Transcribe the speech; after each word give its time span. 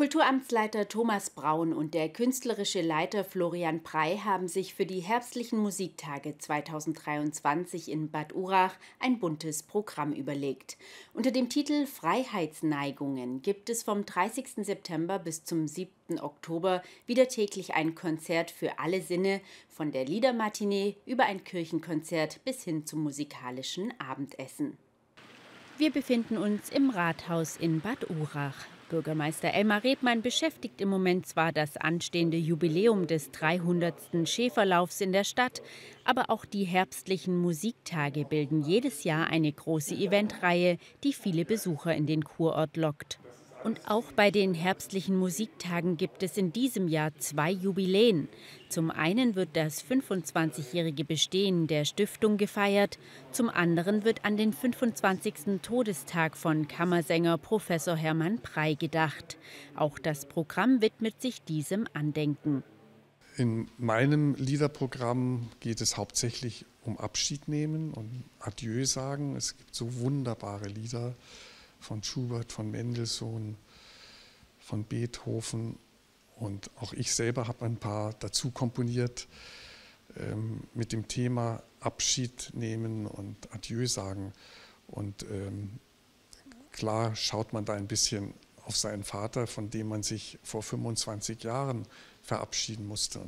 Kulturamtsleiter 0.00 0.88
Thomas 0.88 1.28
Braun 1.28 1.74
und 1.74 1.92
der 1.92 2.08
künstlerische 2.08 2.80
Leiter 2.80 3.22
Florian 3.22 3.82
Prey 3.82 4.16
haben 4.16 4.48
sich 4.48 4.72
für 4.72 4.86
die 4.86 5.00
herbstlichen 5.00 5.58
Musiktage 5.58 6.38
2023 6.38 7.90
in 7.90 8.10
Bad 8.10 8.34
Urach 8.34 8.72
ein 8.98 9.18
buntes 9.18 9.62
Programm 9.62 10.14
überlegt. 10.14 10.78
Unter 11.12 11.32
dem 11.32 11.50
Titel 11.50 11.84
Freiheitsneigungen 11.84 13.42
gibt 13.42 13.68
es 13.68 13.82
vom 13.82 14.06
30. 14.06 14.64
September 14.64 15.18
bis 15.18 15.44
zum 15.44 15.68
7. 15.68 16.18
Oktober 16.18 16.82
wieder 17.04 17.28
täglich 17.28 17.74
ein 17.74 17.94
Konzert 17.94 18.50
für 18.50 18.78
alle 18.78 19.02
Sinne, 19.02 19.42
von 19.68 19.92
der 19.92 20.06
Liedermatinee 20.06 20.96
über 21.04 21.24
ein 21.24 21.44
Kirchenkonzert 21.44 22.42
bis 22.46 22.64
hin 22.64 22.86
zum 22.86 23.02
musikalischen 23.02 23.92
Abendessen. 24.00 24.78
Wir 25.76 25.90
befinden 25.92 26.38
uns 26.38 26.70
im 26.70 26.88
Rathaus 26.88 27.58
in 27.58 27.82
Bad 27.82 28.08
Urach. 28.08 28.56
Bürgermeister 28.90 29.54
Elmar 29.54 29.84
Redmann 29.84 30.20
beschäftigt 30.20 30.80
im 30.82 30.90
Moment 30.90 31.24
zwar 31.24 31.52
das 31.52 31.78
anstehende 31.78 32.36
Jubiläum 32.36 33.06
des 33.06 33.30
300. 33.30 34.28
Schäferlaufs 34.28 35.00
in 35.00 35.12
der 35.12 35.24
Stadt, 35.24 35.62
aber 36.04 36.28
auch 36.28 36.44
die 36.44 36.64
herbstlichen 36.64 37.36
Musiktage 37.36 38.26
bilden 38.26 38.60
jedes 38.60 39.04
Jahr 39.04 39.28
eine 39.28 39.50
große 39.50 39.94
Eventreihe, 39.94 40.76
die 41.04 41.14
viele 41.14 41.46
Besucher 41.46 41.94
in 41.94 42.06
den 42.06 42.24
Kurort 42.24 42.76
lockt. 42.76 43.18
Und 43.62 43.90
auch 43.90 44.10
bei 44.12 44.30
den 44.30 44.54
herbstlichen 44.54 45.16
Musiktagen 45.16 45.98
gibt 45.98 46.22
es 46.22 46.38
in 46.38 46.50
diesem 46.50 46.88
Jahr 46.88 47.14
zwei 47.18 47.50
Jubiläen. 47.50 48.28
Zum 48.70 48.90
einen 48.90 49.34
wird 49.34 49.50
das 49.52 49.84
25-jährige 49.84 51.04
Bestehen 51.04 51.66
der 51.66 51.84
Stiftung 51.84 52.38
gefeiert, 52.38 52.98
zum 53.32 53.50
anderen 53.50 54.04
wird 54.04 54.24
an 54.24 54.38
den 54.38 54.54
25. 54.54 55.60
Todestag 55.60 56.38
von 56.38 56.68
Kammersänger 56.68 57.36
Professor 57.36 57.96
Hermann 57.96 58.40
Prey 58.40 58.76
gedacht. 58.76 59.36
Auch 59.74 59.98
das 59.98 60.24
Programm 60.24 60.80
widmet 60.80 61.20
sich 61.20 61.42
diesem 61.42 61.86
Andenken. 61.92 62.62
In 63.36 63.68
meinem 63.76 64.34
Liederprogramm 64.36 65.50
geht 65.60 65.82
es 65.82 65.98
hauptsächlich 65.98 66.64
um 66.82 66.98
Abschied 66.98 67.46
nehmen 67.46 67.92
und 67.92 68.24
Adieu 68.38 68.86
sagen. 68.86 69.36
Es 69.36 69.58
gibt 69.58 69.74
so 69.74 70.00
wunderbare 70.00 70.68
Lieder 70.68 71.14
von 71.80 72.02
Schubert, 72.02 72.52
von 72.52 72.70
Mendelssohn, 72.70 73.56
von 74.58 74.84
Beethoven 74.84 75.78
und 76.36 76.70
auch 76.80 76.92
ich 76.92 77.14
selber 77.14 77.48
habe 77.48 77.64
ein 77.64 77.76
paar 77.76 78.14
dazu 78.14 78.50
komponiert 78.50 79.28
ähm, 80.16 80.62
mit 80.74 80.92
dem 80.92 81.06
Thema 81.08 81.62
Abschied 81.80 82.50
nehmen 82.54 83.06
und 83.06 83.52
Adieu 83.52 83.86
sagen. 83.86 84.32
Und 84.86 85.24
ähm, 85.30 85.78
klar 86.72 87.14
schaut 87.14 87.52
man 87.52 87.64
da 87.64 87.74
ein 87.74 87.86
bisschen 87.86 88.34
auf 88.64 88.76
seinen 88.76 89.04
Vater, 89.04 89.46
von 89.46 89.70
dem 89.70 89.88
man 89.88 90.02
sich 90.02 90.38
vor 90.42 90.62
25 90.62 91.42
Jahren 91.42 91.86
verabschieden 92.22 92.86
musste. 92.86 93.20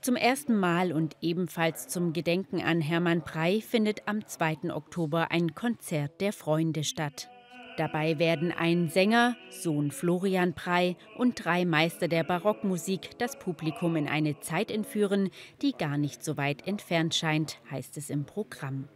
Zum 0.00 0.16
ersten 0.16 0.58
Mal 0.58 0.92
und 0.92 1.16
ebenfalls 1.20 1.86
zum 1.86 2.12
Gedenken 2.12 2.60
an 2.60 2.80
Hermann 2.80 3.22
Prey 3.22 3.60
findet 3.60 4.08
am 4.08 4.26
2. 4.26 4.74
Oktober 4.74 5.30
ein 5.30 5.54
Konzert 5.54 6.20
der 6.20 6.32
Freunde 6.32 6.82
statt. 6.82 7.30
Dabei 7.76 8.18
werden 8.18 8.52
ein 8.52 8.90
Sänger, 8.90 9.36
Sohn 9.48 9.90
Florian 9.90 10.52
Prey 10.52 10.96
und 11.16 11.42
drei 11.42 11.64
Meister 11.64 12.06
der 12.06 12.22
Barockmusik 12.22 13.18
das 13.18 13.38
Publikum 13.38 13.96
in 13.96 14.08
eine 14.08 14.38
Zeit 14.40 14.70
entführen, 14.70 15.30
die 15.62 15.72
gar 15.72 15.96
nicht 15.96 16.22
so 16.22 16.36
weit 16.36 16.66
entfernt 16.66 17.14
scheint, 17.14 17.58
heißt 17.70 17.96
es 17.96 18.10
im 18.10 18.24
Programm. 18.24 18.88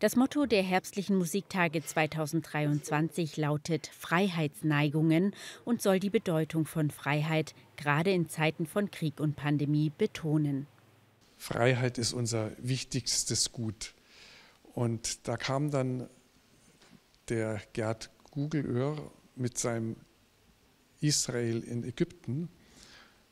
Das 0.00 0.16
Motto 0.16 0.46
der 0.46 0.62
herbstlichen 0.62 1.16
Musiktage 1.16 1.84
2023 1.84 3.36
lautet 3.36 3.88
Freiheitsneigungen 3.88 5.34
und 5.64 5.82
soll 5.82 6.00
die 6.00 6.10
Bedeutung 6.10 6.64
von 6.64 6.90
Freiheit 6.90 7.54
gerade 7.76 8.10
in 8.10 8.28
Zeiten 8.28 8.66
von 8.66 8.90
Krieg 8.90 9.20
und 9.20 9.36
Pandemie 9.36 9.92
betonen. 9.96 10.66
Freiheit 11.36 11.98
ist 11.98 12.12
unser 12.12 12.50
wichtigstes 12.58 13.52
Gut. 13.52 13.94
Und 14.74 15.28
da 15.28 15.36
kam 15.36 15.70
dann 15.70 16.08
der 17.28 17.60
Gerd 17.72 18.10
Google 18.36 18.76
Earth 18.82 19.00
mit 19.34 19.56
seinem 19.56 19.96
Israel 21.00 21.62
in 21.62 21.84
Ägypten, 21.84 22.50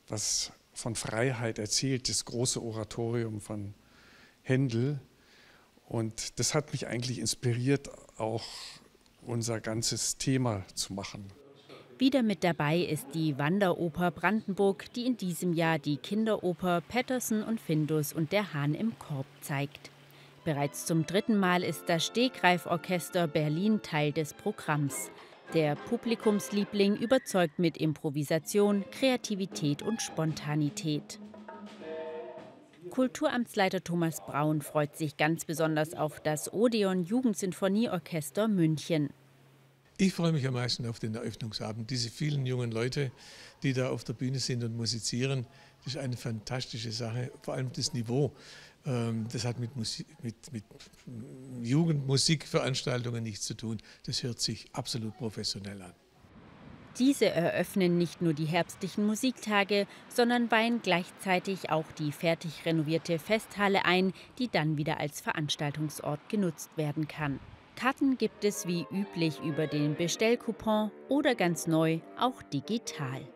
was 0.09 0.51
von 0.73 0.95
Freiheit 0.95 1.59
erzählt, 1.59 2.09
das 2.09 2.25
große 2.25 2.63
Oratorium 2.63 3.43
von 3.43 3.75
Händel. 4.41 4.99
Und 5.87 6.39
das 6.39 6.55
hat 6.55 6.73
mich 6.73 6.87
eigentlich 6.87 7.19
inspiriert, 7.19 7.91
auch 8.17 8.45
unser 9.21 9.61
ganzes 9.61 10.17
Thema 10.17 10.65
zu 10.75 10.95
machen. 10.95 11.27
Wieder 11.99 12.23
mit 12.23 12.43
dabei 12.43 12.79
ist 12.79 13.09
die 13.13 13.37
Wanderoper 13.37 14.11
Brandenburg, 14.11 14.91
die 14.95 15.05
in 15.05 15.19
diesem 15.19 15.53
Jahr 15.53 15.79
die 15.79 15.99
Kinderoper 15.99 16.81
Patterson 16.81 17.43
und 17.43 17.61
Findus 17.61 18.15
und 18.15 18.33
der 18.33 18.55
Hahn 18.55 18.75
im 18.75 18.99
Korb 18.99 19.27
zeigt. 19.43 19.91
Bereits 20.45 20.85
zum 20.85 21.07
dritten 21.07 21.39
Mal 21.39 21.63
ist 21.63 21.85
das 21.89 22.05
Stegreiforchester 22.05 23.27
Berlin 23.27 23.81
Teil 23.83 24.13
des 24.13 24.35
Programms. 24.35 25.11
Der 25.55 25.75
Publikumsliebling 25.75 26.97
überzeugt 26.97 27.59
mit 27.59 27.79
Improvisation, 27.79 28.85
Kreativität 28.91 29.81
und 29.81 30.03
Spontanität. 30.03 31.19
Kulturamtsleiter 32.91 33.83
Thomas 33.83 34.21
Braun 34.21 34.61
freut 34.61 34.97
sich 34.97 35.17
ganz 35.17 35.47
besonders 35.47 35.95
auf 35.95 36.21
das 36.21 36.53
Odeon 36.53 37.05
Jugendsinfonieorchester 37.05 38.47
München. 38.47 39.11
Ich 39.97 40.13
freue 40.13 40.33
mich 40.33 40.47
am 40.47 40.55
meisten 40.55 40.87
auf 40.87 40.99
den 40.99 41.15
Eröffnungsabend. 41.15 41.89
Diese 41.89 42.11
vielen 42.11 42.45
jungen 42.47 42.73
Leute, 42.73 43.13
die 43.63 43.73
da 43.73 43.91
auf 43.91 44.05
der 44.05 44.13
Bühne 44.13 44.41
sind 44.41 44.65
und 44.65 44.77
musizieren, 44.77 45.47
das 45.85 45.95
ist 45.95 46.01
eine 46.01 46.17
fantastische 46.17 46.91
Sache. 46.91 47.31
Vor 47.43 47.55
allem 47.55 47.71
das 47.73 47.93
Niveau. 47.93 48.33
Ähm, 48.87 49.27
das 49.33 49.45
hat 49.45 49.59
mit, 49.59 49.77
Musik, 49.77 50.07
mit, 50.23 50.53
mit 50.53 50.65
Jugendmusikveranstaltungen 51.63 53.23
nichts 53.23 53.47
zu 53.47 53.55
tun. 53.55 53.79
Das 54.05 54.23
hört 54.23 54.41
sich 54.41 54.67
absolut 54.73 55.17
professionell 55.17 55.81
an. 55.83 55.95
Diese 56.99 57.27
eröffnen 57.27 57.99
nicht 57.99 58.23
nur 58.23 58.35
die 58.35 58.45
herbstlichen 58.45 59.05
Musiktage, 59.05 59.89
sondern 60.09 60.51
weihen 60.53 60.81
gleichzeitig 60.81 61.71
auch 61.71 61.91
die 61.99 62.13
fertig 62.13 62.65
renovierte 62.65 63.19
Festhalle 63.19 63.85
ein, 63.85 64.13
die 64.39 64.49
dann 64.49 64.77
wieder 64.77 65.01
als 65.01 65.21
Veranstaltungsort 65.21 66.21
genutzt 66.29 66.71
werden 66.77 67.09
kann. 67.09 67.41
Karten 67.75 68.17
gibt 68.17 68.45
es 68.45 68.69
wie 68.69 68.87
üblich 68.93 69.41
über 69.41 69.67
den 69.67 69.97
Bestellcoupon 69.97 70.93
oder 71.09 71.35
ganz 71.35 71.67
neu 71.67 71.99
auch 72.17 72.41
digital. 72.43 73.29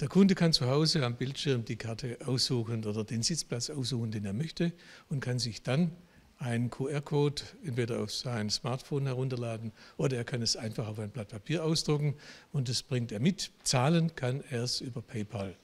Der 0.00 0.08
Kunde 0.08 0.34
kann 0.34 0.52
zu 0.52 0.66
Hause 0.66 1.06
am 1.06 1.14
Bildschirm 1.16 1.64
die 1.64 1.76
Karte 1.76 2.18
aussuchen 2.26 2.84
oder 2.84 3.04
den 3.04 3.22
Sitzplatz 3.22 3.70
aussuchen, 3.70 4.10
den 4.10 4.24
er 4.24 4.32
möchte 4.32 4.72
und 5.08 5.20
kann 5.20 5.38
sich 5.38 5.62
dann 5.62 5.92
einen 6.36 6.68
QR-Code 6.68 7.42
entweder 7.64 8.02
auf 8.02 8.12
sein 8.12 8.50
Smartphone 8.50 9.06
herunterladen 9.06 9.70
oder 9.96 10.16
er 10.16 10.24
kann 10.24 10.42
es 10.42 10.56
einfach 10.56 10.88
auf 10.88 10.98
ein 10.98 11.10
Blatt 11.10 11.28
Papier 11.28 11.64
ausdrucken 11.64 12.16
und 12.50 12.68
das 12.68 12.82
bringt 12.82 13.12
er 13.12 13.20
mit. 13.20 13.52
Zahlen 13.62 14.16
kann 14.16 14.42
er 14.50 14.64
es 14.64 14.80
über 14.80 15.00
PayPal. 15.00 15.54